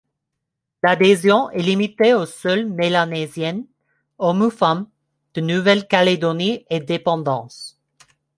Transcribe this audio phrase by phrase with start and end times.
[0.81, 3.61] L'adhésion est limitée aux seuls Mélanésiens,
[4.17, 4.87] hommes ou femmes,
[5.35, 7.77] de Nouvelle-Calédonie et dépendances.